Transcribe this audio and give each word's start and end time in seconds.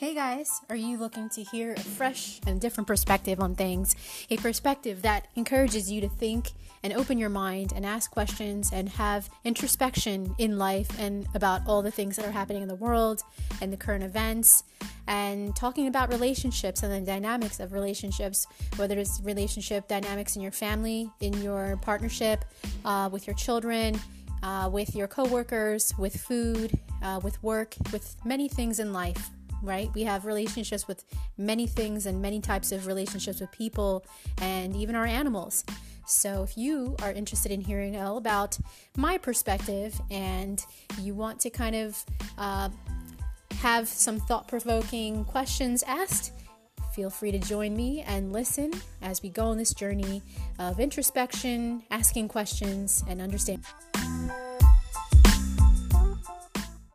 Hey 0.00 0.14
guys, 0.14 0.62
are 0.70 0.76
you 0.76 0.96
looking 0.96 1.28
to 1.28 1.42
hear 1.42 1.74
a 1.74 1.80
fresh 1.80 2.40
and 2.46 2.58
different 2.58 2.88
perspective 2.88 3.38
on 3.38 3.54
things? 3.54 3.94
A 4.30 4.38
perspective 4.38 5.02
that 5.02 5.28
encourages 5.36 5.92
you 5.92 6.00
to 6.00 6.08
think 6.08 6.52
and 6.82 6.94
open 6.94 7.18
your 7.18 7.28
mind 7.28 7.74
and 7.76 7.84
ask 7.84 8.10
questions 8.10 8.70
and 8.72 8.88
have 8.88 9.28
introspection 9.44 10.34
in 10.38 10.56
life 10.56 10.88
and 10.98 11.28
about 11.34 11.60
all 11.66 11.82
the 11.82 11.90
things 11.90 12.16
that 12.16 12.24
are 12.24 12.30
happening 12.30 12.62
in 12.62 12.68
the 12.68 12.76
world 12.76 13.22
and 13.60 13.70
the 13.70 13.76
current 13.76 14.02
events 14.02 14.64
and 15.06 15.54
talking 15.54 15.86
about 15.86 16.08
relationships 16.08 16.82
and 16.82 16.90
the 16.90 17.06
dynamics 17.06 17.60
of 17.60 17.74
relationships, 17.74 18.46
whether 18.76 18.98
it's 18.98 19.20
relationship 19.22 19.86
dynamics 19.86 20.34
in 20.34 20.40
your 20.40 20.50
family, 20.50 21.10
in 21.20 21.34
your 21.42 21.78
partnership, 21.82 22.46
uh, 22.86 23.10
with 23.12 23.26
your 23.26 23.36
children, 23.36 24.00
uh, 24.42 24.70
with 24.72 24.96
your 24.96 25.08
coworkers, 25.08 25.92
with 25.98 26.18
food, 26.18 26.72
uh, 27.02 27.20
with 27.22 27.42
work, 27.42 27.74
with 27.92 28.16
many 28.24 28.48
things 28.48 28.80
in 28.80 28.94
life 28.94 29.30
right? 29.62 29.90
We 29.94 30.04
have 30.04 30.24
relationships 30.24 30.88
with 30.88 31.04
many 31.36 31.66
things 31.66 32.06
and 32.06 32.20
many 32.20 32.40
types 32.40 32.72
of 32.72 32.86
relationships 32.86 33.40
with 33.40 33.50
people 33.52 34.04
and 34.38 34.74
even 34.76 34.94
our 34.94 35.06
animals. 35.06 35.64
So, 36.06 36.42
if 36.42 36.58
you 36.58 36.96
are 37.02 37.12
interested 37.12 37.52
in 37.52 37.60
hearing 37.60 37.96
all 37.96 38.16
about 38.16 38.58
my 38.96 39.16
perspective 39.16 40.00
and 40.10 40.64
you 41.00 41.14
want 41.14 41.38
to 41.40 41.50
kind 41.50 41.76
of 41.76 42.04
uh, 42.36 42.68
have 43.58 43.86
some 43.86 44.18
thought 44.18 44.48
provoking 44.48 45.24
questions 45.24 45.84
asked, 45.86 46.32
feel 46.94 47.10
free 47.10 47.30
to 47.30 47.38
join 47.38 47.76
me 47.76 48.02
and 48.02 48.32
listen 48.32 48.72
as 49.02 49.22
we 49.22 49.28
go 49.28 49.46
on 49.46 49.58
this 49.58 49.72
journey 49.72 50.22
of 50.58 50.80
introspection, 50.80 51.82
asking 51.90 52.26
questions, 52.26 53.04
and 53.08 53.20
understanding. 53.20 53.64